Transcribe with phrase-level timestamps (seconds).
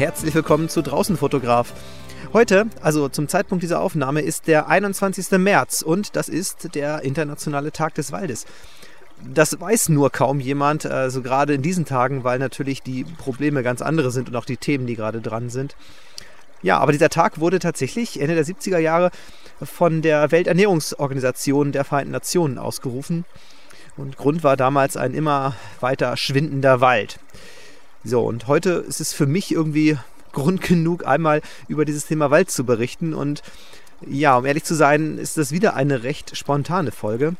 [0.00, 1.74] Herzlich willkommen zu Draußen Fotograf.
[2.32, 5.32] Heute, also zum Zeitpunkt dieser Aufnahme, ist der 21.
[5.32, 8.46] März und das ist der internationale Tag des Waldes.
[9.22, 13.82] Das weiß nur kaum jemand, also gerade in diesen Tagen, weil natürlich die Probleme ganz
[13.82, 15.76] andere sind und auch die Themen, die gerade dran sind.
[16.62, 19.10] Ja, aber dieser Tag wurde tatsächlich Ende der 70er Jahre
[19.60, 23.26] von der Welternährungsorganisation der Vereinten Nationen ausgerufen.
[23.98, 27.18] Und Grund war damals ein immer weiter schwindender Wald.
[28.02, 29.98] So, und heute ist es für mich irgendwie
[30.32, 33.12] Grund genug, einmal über dieses Thema Wald zu berichten.
[33.12, 33.42] Und
[34.06, 37.34] ja, um ehrlich zu sein, ist das wieder eine recht spontane Folge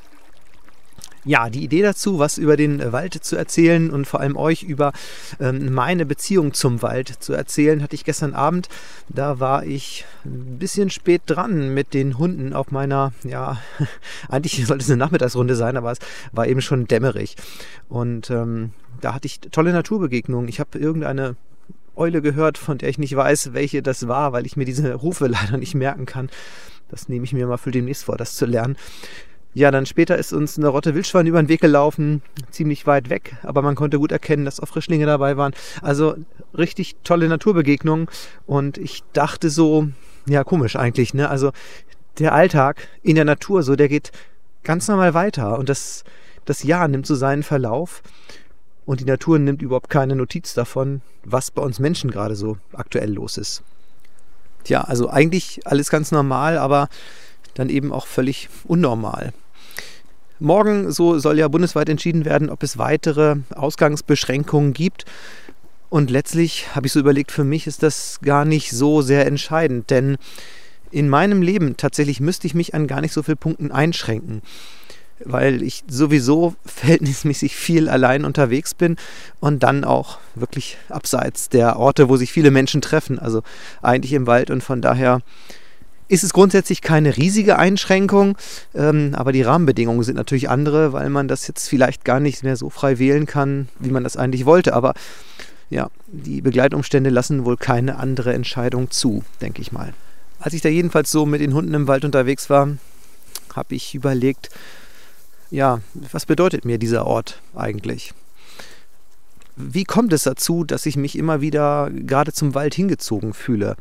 [1.25, 4.93] ja, die Idee dazu, was über den Wald zu erzählen und vor allem euch über
[5.39, 8.69] ähm, meine Beziehung zum Wald zu erzählen, hatte ich gestern Abend.
[9.09, 13.59] Da war ich ein bisschen spät dran mit den Hunden auf meiner, ja,
[14.29, 15.99] eigentlich sollte es eine Nachmittagsrunde sein, aber es
[16.33, 17.37] war eben schon dämmerig.
[17.89, 20.49] Und ähm, da hatte ich tolle Naturbegegnungen.
[20.49, 21.37] Ich habe irgendeine
[21.97, 25.27] Eule gehört, von der ich nicht weiß, welche das war, weil ich mir diese Rufe
[25.29, 26.31] leider nicht merken kann.
[26.89, 28.77] Das nehme ich mir mal für demnächst vor, das zu lernen.
[29.53, 33.37] Ja, dann später ist uns eine Rotte Wildschwein über den Weg gelaufen, ziemlich weit weg,
[33.43, 35.55] aber man konnte gut erkennen, dass auch Frischlinge dabei waren.
[35.83, 36.15] Also
[36.57, 38.09] richtig tolle Naturbegegnung
[38.47, 39.89] und ich dachte so,
[40.27, 41.29] ja komisch eigentlich, ne?
[41.29, 41.51] Also
[42.21, 44.13] der Alltag in der Natur, so der geht
[44.63, 46.05] ganz normal weiter und das,
[46.45, 48.03] das Jahr nimmt so seinen Verlauf
[48.87, 53.13] und die Natur nimmt überhaupt keine Notiz davon, was bei uns Menschen gerade so aktuell
[53.13, 53.63] los ist.
[54.65, 56.89] Tja, also eigentlich alles ganz normal, aber
[57.55, 59.33] dann eben auch völlig unnormal.
[60.39, 65.05] Morgen, so soll ja bundesweit entschieden werden, ob es weitere Ausgangsbeschränkungen gibt.
[65.91, 69.91] Und letztlich habe ich so überlegt, für mich ist das gar nicht so sehr entscheidend,
[69.91, 70.17] denn
[70.91, 74.41] in meinem Leben tatsächlich müsste ich mich an gar nicht so vielen Punkten einschränken,
[75.25, 78.97] weil ich sowieso verhältnismäßig viel allein unterwegs bin
[79.41, 83.43] und dann auch wirklich abseits der Orte, wo sich viele Menschen treffen, also
[83.83, 85.21] eigentlich im Wald und von daher
[86.11, 88.37] ist es grundsätzlich keine riesige Einschränkung,
[88.75, 92.57] ähm, aber die Rahmenbedingungen sind natürlich andere, weil man das jetzt vielleicht gar nicht mehr
[92.57, 94.75] so frei wählen kann, wie man das eigentlich wollte.
[94.75, 94.95] Aber
[95.71, 99.95] ja, die Begleitumstände lassen wohl keine andere Entscheidung zu, denke ich mal.
[100.41, 102.69] Als ich da jedenfalls so mit den Hunden im Wald unterwegs war,
[103.55, 104.51] habe ich überlegt,
[105.53, 108.15] ja, was bedeutet mir dieser Ort eigentlich?
[109.69, 113.77] Wie kommt es dazu, dass ich mich immer wieder gerade zum Wald hingezogen fühle?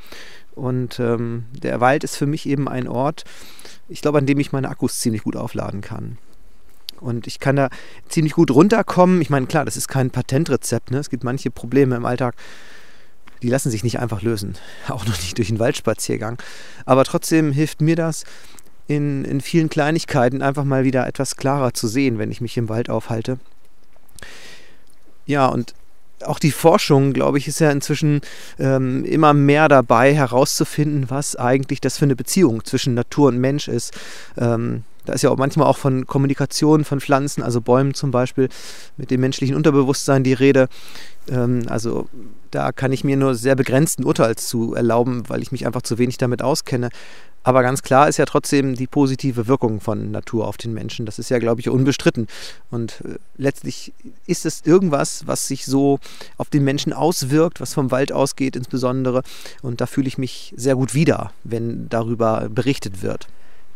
[0.55, 3.23] Und ähm, der Wald ist für mich eben ein Ort,
[3.87, 6.17] ich glaube, an dem ich meine Akkus ziemlich gut aufladen kann.
[6.99, 7.69] Und ich kann da
[8.09, 9.21] ziemlich gut runterkommen.
[9.21, 10.91] Ich meine, klar, das ist kein Patentrezept.
[10.91, 10.99] Ne?
[10.99, 12.35] Es gibt manche Probleme im Alltag,
[13.41, 14.55] die lassen sich nicht einfach lösen.
[14.89, 16.37] Auch noch nicht durch einen Waldspaziergang.
[16.85, 18.25] Aber trotzdem hilft mir das,
[18.87, 22.69] in, in vielen Kleinigkeiten einfach mal wieder etwas klarer zu sehen, wenn ich mich im
[22.69, 23.39] Wald aufhalte.
[25.29, 25.75] Ja, und
[26.25, 28.21] auch die Forschung, glaube ich, ist ja inzwischen
[28.57, 33.67] ähm, immer mehr dabei, herauszufinden, was eigentlich das für eine Beziehung zwischen Natur und Mensch
[33.67, 33.93] ist.
[34.39, 38.47] Ähm, da ist ja auch manchmal auch von Kommunikation von Pflanzen, also Bäumen zum Beispiel,
[38.95, 40.67] mit dem menschlichen Unterbewusstsein die Rede.
[41.27, 42.07] Ähm, also
[42.51, 45.97] da kann ich mir nur sehr begrenzten Urteil zu erlauben, weil ich mich einfach zu
[45.97, 46.89] wenig damit auskenne.
[47.41, 51.07] Aber ganz klar ist ja trotzdem die positive Wirkung von Natur auf den Menschen.
[51.07, 52.27] Das ist ja, glaube ich, unbestritten.
[52.69, 53.93] Und äh, letztlich
[54.27, 55.97] ist es irgendwas, was sich so
[56.37, 59.23] auf den Menschen auswirkt, was vom Wald ausgeht insbesondere.
[59.63, 63.27] Und da fühle ich mich sehr gut wieder, wenn darüber berichtet wird.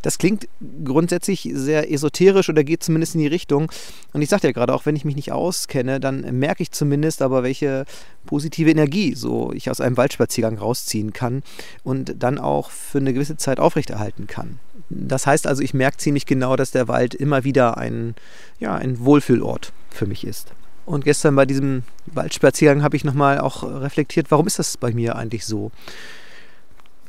[0.03, 0.47] Das klingt
[0.83, 3.71] grundsätzlich sehr esoterisch oder geht zumindest in die Richtung.
[4.11, 7.23] Und ich sagte ja gerade, auch wenn ich mich nicht auskenne, dann merke ich zumindest
[7.23, 7.85] aber, welche
[8.25, 11.41] positive Energie so ich aus einem Waldspaziergang rausziehen kann
[11.83, 14.59] und dann auch für eine gewisse Zeit aufrechterhalten kann.
[14.89, 18.15] Das heißt also, ich merke ziemlich genau, dass der Wald immer wieder ein,
[18.59, 20.51] ja, ein Wohlfühlort für mich ist.
[20.85, 25.15] Und gestern bei diesem Waldspaziergang habe ich nochmal auch reflektiert, warum ist das bei mir
[25.15, 25.71] eigentlich so?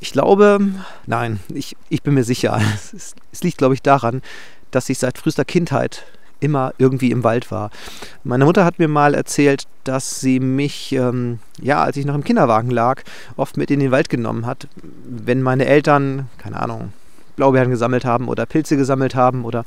[0.01, 0.61] Ich glaube,
[1.07, 2.61] nein, ich, ich bin mir sicher.
[2.75, 4.23] Es, es liegt, glaube ich, daran,
[4.71, 6.05] dass ich seit frühester Kindheit
[6.41, 7.71] immer irgendwie im Wald war.
[8.23, 12.25] Meine Mutter hat mir mal erzählt, dass sie mich, ähm, ja, als ich noch im
[12.25, 13.03] Kinderwagen lag,
[13.37, 14.69] oft mit in den Wald genommen hat,
[15.05, 16.93] wenn meine Eltern, keine Ahnung,
[17.37, 19.65] Blaubeeren gesammelt haben oder Pilze gesammelt haben oder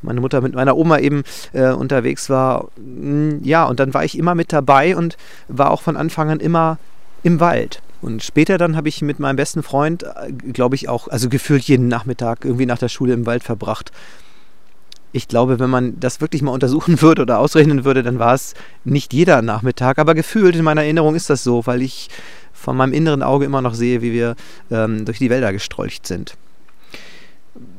[0.00, 2.68] meine Mutter mit meiner Oma eben äh, unterwegs war.
[3.42, 5.16] Ja, und dann war ich immer mit dabei und
[5.48, 6.78] war auch von Anfang an immer
[7.22, 7.82] im Wald.
[8.02, 11.62] Und später dann habe ich mit meinem besten Freund, äh, glaube ich, auch, also gefühlt
[11.62, 13.92] jeden Nachmittag irgendwie nach der Schule im Wald verbracht.
[15.12, 18.54] Ich glaube, wenn man das wirklich mal untersuchen würde oder ausrechnen würde, dann war es
[18.84, 22.10] nicht jeder Nachmittag, aber gefühlt in meiner Erinnerung ist das so, weil ich
[22.52, 24.34] von meinem inneren Auge immer noch sehe, wie wir
[24.70, 26.36] ähm, durch die Wälder gestrolcht sind.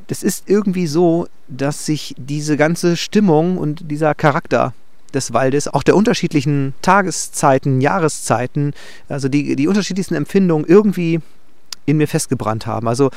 [0.08, 4.74] Das ist irgendwie so, dass sich diese ganze Stimmung und dieser Charakter
[5.14, 8.74] des Waldes, auch der unterschiedlichen Tageszeiten, Jahreszeiten,
[9.10, 11.20] also die, die unterschiedlichsten Empfindungen irgendwie
[11.86, 12.88] in mir festgebrannt haben.
[12.88, 13.12] Also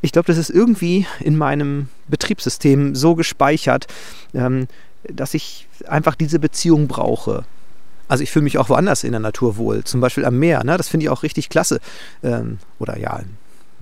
[0.00, 3.86] ich glaube, das ist irgendwie in meinem Betriebssystem so gespeichert,
[4.34, 4.66] ähm,
[5.04, 7.44] dass ich einfach diese Beziehung brauche.
[8.08, 10.64] Also ich fühle mich auch woanders in der Natur wohl, zum Beispiel am Meer.
[10.64, 10.76] Ne?
[10.76, 11.80] Das finde ich auch richtig klasse.
[12.22, 13.20] Ähm, oder ja,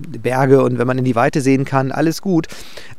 [0.01, 2.47] Berge und wenn man in die Weite sehen kann, alles gut.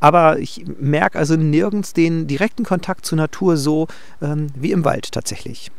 [0.00, 3.88] Aber ich merke also nirgends den direkten Kontakt zur Natur so
[4.20, 5.70] ähm, wie im Wald tatsächlich.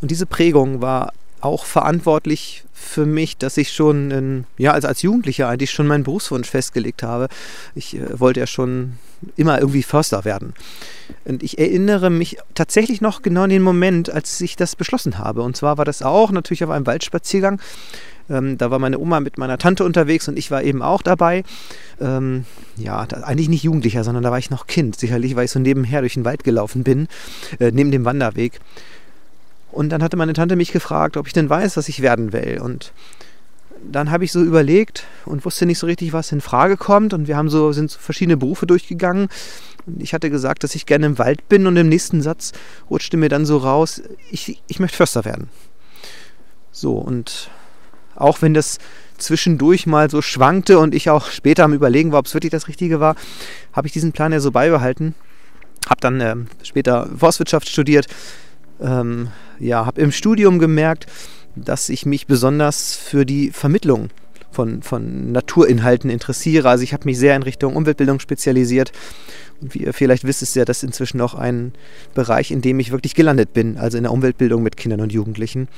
[0.00, 5.02] Und diese Prägung war auch verantwortlich für mich, dass ich schon, in, ja, also als
[5.02, 7.28] Jugendlicher eigentlich schon meinen Berufswunsch festgelegt habe.
[7.74, 8.94] Ich äh, wollte ja schon
[9.36, 10.54] immer irgendwie Förster werden.
[11.24, 15.42] Und ich erinnere mich tatsächlich noch genau an den Moment, als ich das beschlossen habe.
[15.42, 17.60] Und zwar war das auch natürlich auf einem Waldspaziergang.
[18.30, 21.44] Ähm, da war meine Oma mit meiner Tante unterwegs und ich war eben auch dabei.
[22.00, 22.44] Ähm,
[22.76, 24.98] ja, da, eigentlich nicht Jugendlicher, sondern da war ich noch Kind.
[24.98, 27.08] Sicherlich, weil ich so nebenher durch den Wald gelaufen bin,
[27.58, 28.60] äh, neben dem Wanderweg.
[29.70, 32.60] Und dann hatte meine Tante mich gefragt, ob ich denn weiß, was ich werden will.
[32.62, 32.92] Und
[33.90, 37.14] dann habe ich so überlegt und wusste nicht so richtig, was in Frage kommt.
[37.14, 39.28] Und wir haben so, sind so verschiedene Berufe durchgegangen.
[39.86, 41.66] Und ich hatte gesagt, dass ich gerne im Wald bin.
[41.66, 42.52] Und im nächsten Satz
[42.90, 45.48] rutschte mir dann so raus, ich, ich möchte Förster werden.
[46.70, 47.50] So, und
[48.22, 48.78] auch wenn das
[49.18, 52.68] zwischendurch mal so schwankte und ich auch später am Überlegen war, ob es wirklich das
[52.68, 53.16] Richtige war,
[53.72, 55.14] habe ich diesen Plan ja so beibehalten.
[55.88, 58.06] Habe dann äh, später Forstwirtschaft studiert,
[58.80, 59.28] ähm,
[59.58, 61.06] ja, habe im Studium gemerkt,
[61.56, 64.10] dass ich mich besonders für die Vermittlung
[64.50, 66.68] von, von Naturinhalten interessiere.
[66.68, 68.92] Also ich habe mich sehr in Richtung Umweltbildung spezialisiert.
[69.60, 71.72] Und wie ihr vielleicht wisst, ist ja das inzwischen auch ein
[72.14, 75.68] Bereich, in dem ich wirklich gelandet bin, also in der Umweltbildung mit Kindern und Jugendlichen.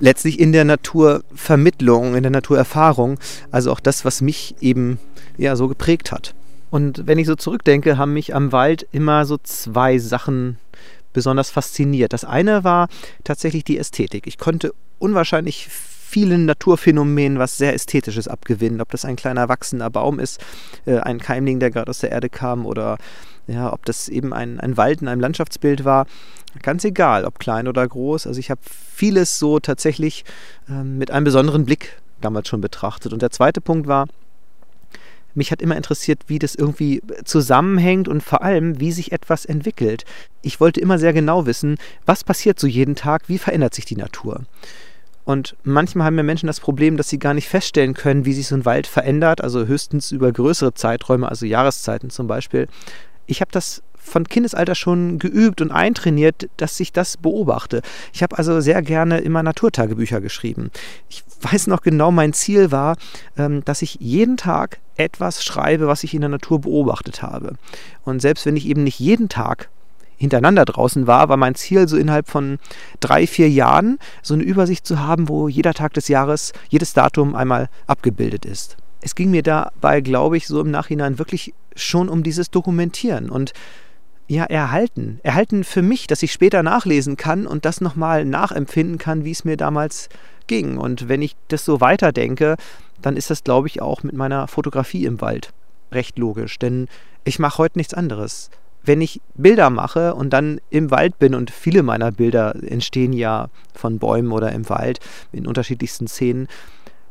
[0.00, 3.18] Letztlich in der Naturvermittlung, in der Naturerfahrung,
[3.50, 4.98] also auch das, was mich eben
[5.36, 6.34] ja so geprägt hat.
[6.70, 10.58] Und wenn ich so zurückdenke, haben mich am Wald immer so zwei Sachen
[11.12, 12.12] besonders fasziniert.
[12.12, 12.88] Das eine war
[13.24, 14.26] tatsächlich die Ästhetik.
[14.26, 18.80] Ich konnte unwahrscheinlich vielen Naturphänomenen was sehr Ästhetisches abgewinnen.
[18.80, 20.40] Ob das ein kleiner wachsender Baum ist,
[20.86, 22.98] äh, ein Keimling, der gerade aus der Erde kam, oder
[23.46, 26.06] ja, ob das eben ein, ein Wald in einem Landschaftsbild war.
[26.62, 28.26] Ganz egal, ob klein oder groß.
[28.26, 30.24] Also ich habe vieles so tatsächlich
[30.68, 33.12] äh, mit einem besonderen Blick damals schon betrachtet.
[33.12, 34.06] Und der zweite Punkt war,
[35.34, 40.04] mich hat immer interessiert, wie das irgendwie zusammenhängt und vor allem, wie sich etwas entwickelt.
[40.42, 43.96] Ich wollte immer sehr genau wissen, was passiert so jeden Tag, wie verändert sich die
[43.96, 44.44] Natur.
[45.24, 48.48] Und manchmal haben ja Menschen das Problem, dass sie gar nicht feststellen können, wie sich
[48.48, 52.66] so ein Wald verändert, also höchstens über größere Zeiträume, also Jahreszeiten zum Beispiel.
[53.26, 57.82] Ich habe das von Kindesalter schon geübt und eintrainiert, dass ich das beobachte.
[58.12, 60.70] Ich habe also sehr gerne immer Naturtagebücher geschrieben.
[61.08, 62.96] Ich weiß noch genau, mein Ziel war,
[63.36, 67.54] ähm, dass ich jeden Tag etwas schreibe, was ich in der Natur beobachtet habe.
[68.04, 69.68] Und selbst wenn ich eben nicht jeden Tag
[70.18, 72.58] hintereinander draußen war, war mein Ziel, so innerhalb von
[73.00, 77.34] drei, vier Jahren so eine Übersicht zu haben, wo jeder Tag des Jahres, jedes Datum
[77.34, 78.76] einmal abgebildet ist.
[79.00, 83.52] Es ging mir dabei, glaube ich, so im Nachhinein wirklich schon um dieses Dokumentieren und
[84.28, 85.20] ja, erhalten.
[85.22, 89.44] Erhalten für mich, dass ich später nachlesen kann und das nochmal nachempfinden kann, wie es
[89.44, 90.10] mir damals
[90.46, 90.76] ging.
[90.76, 92.56] Und wenn ich das so weiterdenke,
[93.00, 95.52] dann ist das, glaube ich, auch mit meiner Fotografie im Wald
[95.92, 96.58] recht logisch.
[96.58, 96.88] Denn
[97.24, 98.50] ich mache heute nichts anderes.
[98.82, 103.48] Wenn ich Bilder mache und dann im Wald bin, und viele meiner Bilder entstehen ja
[103.74, 105.00] von Bäumen oder im Wald
[105.32, 106.48] in unterschiedlichsten Szenen,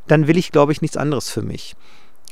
[0.06, 1.74] dann will ich, glaube ich, nichts anderes für mich.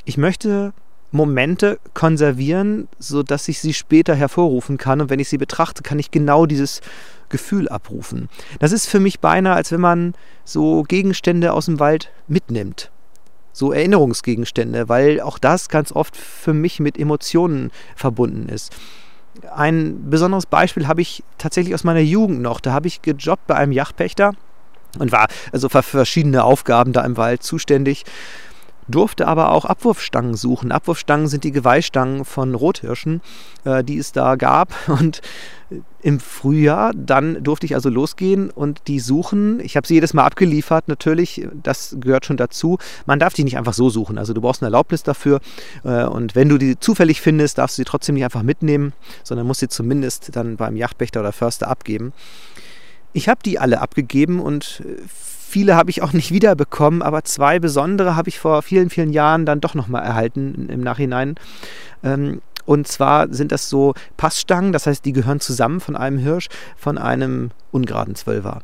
[0.05, 0.73] Ich möchte
[1.11, 5.01] Momente konservieren, sodass ich sie später hervorrufen kann.
[5.01, 6.81] Und wenn ich sie betrachte, kann ich genau dieses
[7.29, 8.29] Gefühl abrufen.
[8.59, 12.91] Das ist für mich beinahe, als wenn man so Gegenstände aus dem Wald mitnimmt.
[13.53, 18.75] So Erinnerungsgegenstände, weil auch das ganz oft für mich mit Emotionen verbunden ist.
[19.53, 22.59] Ein besonderes Beispiel habe ich tatsächlich aus meiner Jugend noch.
[22.59, 24.33] Da habe ich gejobbt bei einem Yachtpächter
[24.99, 28.03] und war also für verschiedene Aufgaben da im Wald zuständig
[28.87, 30.71] durfte aber auch Abwurfstangen suchen.
[30.71, 33.21] Abwurfstangen sind die Geweihstangen von Rothirschen,
[33.65, 34.73] äh, die es da gab.
[34.87, 35.21] Und
[36.01, 39.59] im Frühjahr, dann durfte ich also losgehen und die suchen.
[39.59, 42.77] Ich habe sie jedes Mal abgeliefert, natürlich, das gehört schon dazu.
[43.05, 45.41] Man darf die nicht einfach so suchen, also du brauchst eine Erlaubnis dafür.
[45.83, 49.45] Äh, und wenn du die zufällig findest, darfst du sie trotzdem nicht einfach mitnehmen, sondern
[49.45, 52.13] musst sie zumindest dann beim Yachtpächter oder Förster abgeben.
[53.11, 55.01] Ich habe die alle abgegeben und äh,
[55.47, 59.45] viele habe ich auch nicht wiederbekommen, aber zwei besondere habe ich vor vielen, vielen Jahren
[59.45, 61.35] dann doch nochmal erhalten im Nachhinein.
[62.03, 66.49] Ähm, und zwar sind das so Passstangen, das heißt, die gehören zusammen von einem Hirsch,
[66.75, 68.61] von einem ungeraden Zwölfer.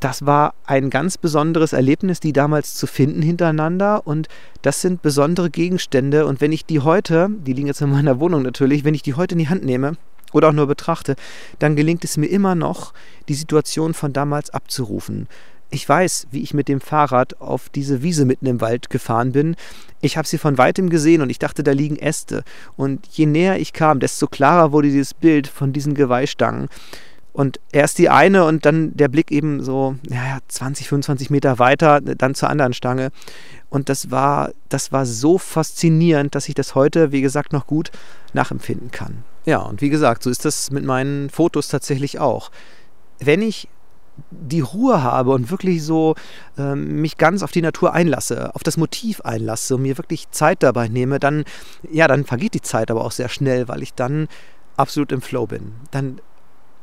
[0.00, 4.06] Das war ein ganz besonderes Erlebnis, die damals zu finden hintereinander.
[4.06, 4.28] Und
[4.60, 6.26] das sind besondere Gegenstände.
[6.26, 9.14] Und wenn ich die heute, die liegen jetzt in meiner Wohnung natürlich, wenn ich die
[9.14, 9.96] heute in die Hand nehme,
[10.34, 11.14] oder auch nur betrachte,
[11.60, 12.92] dann gelingt es mir immer noch,
[13.28, 15.28] die Situation von damals abzurufen.
[15.70, 19.56] Ich weiß, wie ich mit dem Fahrrad auf diese Wiese mitten im Wald gefahren bin.
[20.00, 22.44] Ich habe sie von weitem gesehen und ich dachte, da liegen Äste.
[22.76, 26.68] Und je näher ich kam, desto klarer wurde dieses Bild von diesen Geweihstangen.
[27.32, 32.00] Und erst die eine und dann der Blick eben so ja, 20, 25 Meter weiter,
[32.00, 33.10] dann zur anderen Stange.
[33.70, 37.90] Und das war, das war so faszinierend, dass ich das heute, wie gesagt, noch gut
[38.34, 39.24] nachempfinden kann.
[39.46, 42.52] Ja, und wie gesagt, so ist das mit meinen Fotos tatsächlich auch.
[43.18, 43.68] Wenn ich
[44.30, 46.14] die Ruhe habe und wirklich so
[46.56, 50.62] äh, mich ganz auf die Natur einlasse, auf das Motiv einlasse und mir wirklich Zeit
[50.62, 51.44] dabei nehme, dann,
[51.90, 54.28] ja, dann vergeht die Zeit aber auch sehr schnell, weil ich dann
[54.76, 55.72] absolut im Flow bin.
[55.90, 56.20] Dann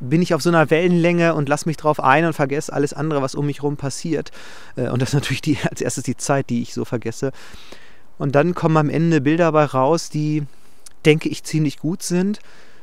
[0.01, 3.21] bin ich auf so einer Wellenlänge und lasse mich drauf ein und vergesse alles andere,
[3.21, 4.31] was um mich herum passiert.
[4.75, 7.31] Äh, und das ist natürlich die, als erstes die Zeit, die ich so vergesse.
[8.17, 10.43] Und dann kommen am Ende Bilder dabei raus, die,
[11.05, 12.39] denke ich, ziemlich gut sind.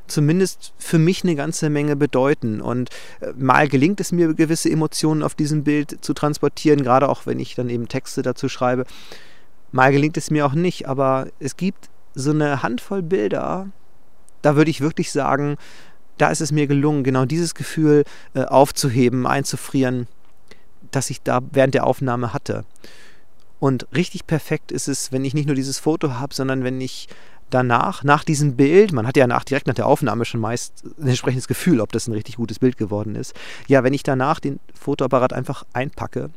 [0.08, 2.60] Zumindest für mich eine ganze Menge bedeuten.
[2.60, 7.26] Und äh, mal gelingt es mir, gewisse Emotionen auf diesem Bild zu transportieren, gerade auch
[7.26, 8.84] wenn ich dann eben Texte dazu schreibe.
[9.70, 13.68] Mal gelingt es mir auch nicht, aber es gibt so eine Handvoll Bilder,
[14.42, 15.56] da würde ich wirklich sagen,
[16.16, 20.08] da ist es mir gelungen, genau dieses Gefühl äh, aufzuheben, einzufrieren,
[20.90, 22.64] das ich da während der Aufnahme hatte.
[23.60, 27.08] Und richtig perfekt ist es, wenn ich nicht nur dieses Foto habe, sondern wenn ich
[27.50, 31.08] danach, nach diesem Bild, man hat ja nach, direkt nach der Aufnahme schon meist ein
[31.08, 33.34] entsprechendes Gefühl, ob das ein richtig gutes Bild geworden ist.
[33.66, 36.30] Ja, wenn ich danach den Fotoapparat einfach einpacke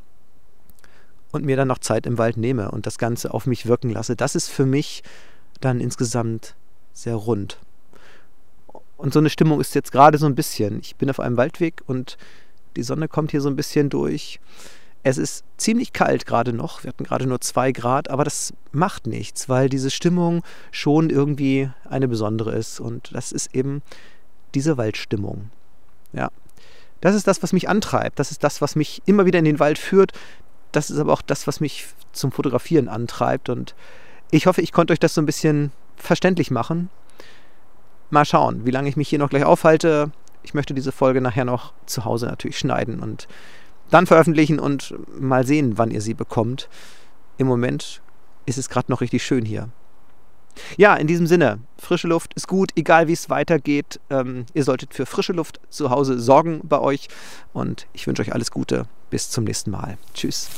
[1.31, 4.15] und mir dann noch Zeit im Wald nehme und das Ganze auf mich wirken lasse,
[4.15, 5.03] das ist für mich
[5.59, 6.55] dann insgesamt
[6.93, 7.59] sehr rund.
[8.97, 10.79] Und so eine Stimmung ist jetzt gerade so ein bisschen.
[10.81, 12.17] Ich bin auf einem Waldweg und
[12.75, 14.39] die Sonne kommt hier so ein bisschen durch.
[15.03, 16.83] Es ist ziemlich kalt gerade noch.
[16.83, 21.71] Wir hatten gerade nur zwei Grad, aber das macht nichts, weil diese Stimmung schon irgendwie
[21.89, 22.79] eine besondere ist.
[22.79, 23.81] Und das ist eben
[24.53, 25.49] diese Waldstimmung.
[26.13, 26.29] Ja.
[26.99, 28.19] Das ist das, was mich antreibt.
[28.19, 30.11] Das ist das, was mich immer wieder in den Wald führt.
[30.71, 33.49] Das ist aber auch das, was mich zum Fotografieren antreibt.
[33.49, 33.73] Und
[34.29, 36.89] ich hoffe, ich konnte euch das so ein bisschen verständlich machen.
[38.11, 40.11] Mal schauen, wie lange ich mich hier noch gleich aufhalte.
[40.43, 43.27] Ich möchte diese Folge nachher noch zu Hause natürlich schneiden und
[43.91, 46.67] dann veröffentlichen und mal sehen, wann ihr sie bekommt.
[47.37, 48.01] Im Moment
[48.45, 49.69] ist es gerade noch richtig schön hier.
[50.77, 53.99] Ja, in diesem Sinne, frische Luft ist gut, egal wie es weitergeht.
[54.09, 57.07] Ähm, ihr solltet für frische Luft zu Hause sorgen bei euch
[57.53, 58.85] und ich wünsche euch alles Gute.
[59.09, 59.97] Bis zum nächsten Mal.
[60.13, 60.49] Tschüss.